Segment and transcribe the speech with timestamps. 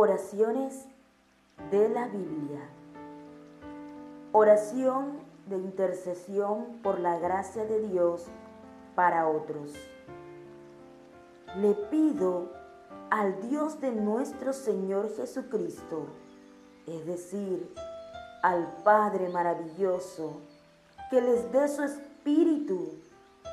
[0.00, 0.86] Oraciones
[1.72, 2.60] de la Biblia.
[4.30, 8.26] Oración de intercesión por la gracia de Dios
[8.94, 9.72] para otros.
[11.56, 12.52] Le pido
[13.10, 16.06] al Dios de nuestro Señor Jesucristo,
[16.86, 17.68] es decir,
[18.44, 20.42] al Padre maravilloso,
[21.10, 23.00] que les dé su espíritu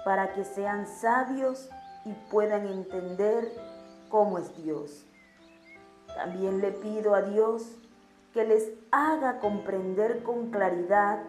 [0.06, 1.72] para que sean sabios
[2.06, 3.52] y puedan entender
[4.10, 5.08] cómo es Dios.
[6.16, 7.78] También le pido a Dios
[8.34, 11.20] que les haga comprender con claridad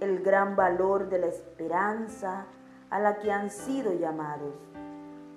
[0.00, 2.46] el gran valor de la esperanza
[2.90, 4.54] a la que han sido llamados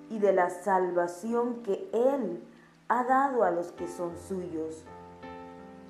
[0.08, 2.42] y de la salvación que Él
[2.88, 4.84] ha dado a los que son suyos.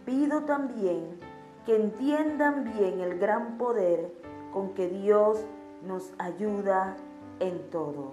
[0.04, 1.18] Pido también
[1.64, 4.12] que entiendan bien el gran poder
[4.52, 5.44] con que Dios
[5.82, 6.96] nos ayuda
[7.40, 8.12] en todo.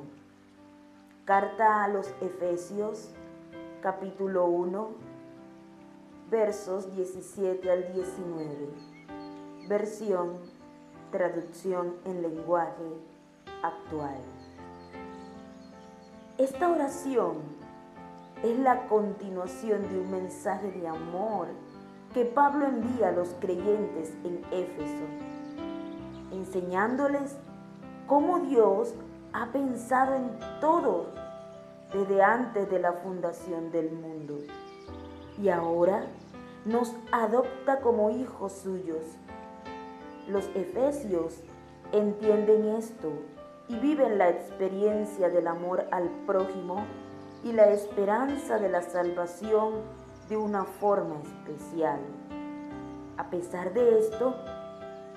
[1.26, 3.14] Carta a los Efesios,
[3.82, 4.90] capítulo 1,
[6.32, 8.70] versos 17 al 19.
[9.68, 10.40] Versión,
[11.12, 12.98] traducción en lenguaje
[13.62, 14.18] actual.
[16.38, 17.36] Esta oración
[18.44, 21.48] es la continuación de un mensaje de amor
[22.14, 25.06] que Pablo envía a los creyentes en Éfeso,
[26.32, 27.38] enseñándoles
[28.08, 28.96] cómo Dios
[29.34, 31.27] ha pensado en todo
[31.94, 34.38] desde antes de la fundación del mundo
[35.42, 36.06] y ahora
[36.66, 39.04] nos adopta como hijos suyos.
[40.28, 41.42] Los efesios
[41.92, 43.12] entienden esto
[43.70, 46.86] y viven la experiencia del amor al prójimo
[47.44, 49.76] y la esperanza de la salvación
[50.28, 52.00] de una forma especial.
[53.18, 54.36] A pesar de esto,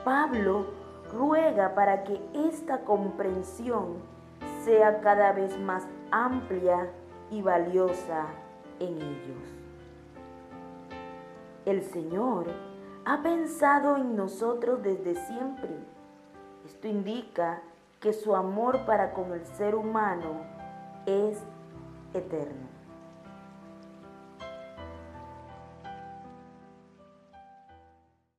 [0.05, 0.67] Pablo
[1.13, 3.97] ruega para que esta comprensión
[4.65, 6.91] sea cada vez más amplia
[7.31, 8.27] y valiosa
[8.79, 9.61] en ellos.
[11.65, 12.47] El Señor
[13.05, 15.71] ha pensado en nosotros desde siempre.
[16.65, 17.63] Esto indica
[18.01, 20.43] que su amor para con el ser humano
[21.07, 21.39] es
[22.15, 22.80] eterno.